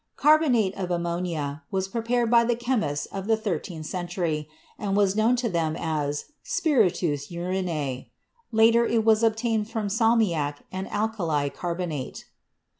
[0.15, 5.35] Carbonate of ammonia was prepared by the chemists of the thirteenth century and was known
[5.35, 8.09] to them as "spiritus urinae";
[8.51, 12.25] later it was ob tained from salmiac and alkali carbonate.